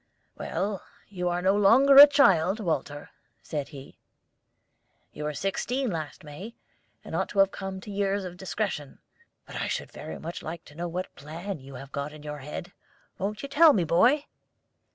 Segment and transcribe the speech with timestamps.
[0.35, 3.11] "Well, you are no longer a child, Walter,"
[3.43, 3.99] said he.
[5.11, 6.55] "You were sixteen last May,
[7.05, 8.97] and ought to have come to years of discretion.
[9.45, 12.39] But I should very much like to know what plan you have got in your
[12.39, 12.73] head.
[13.19, 14.25] Won't you tell me, boy?"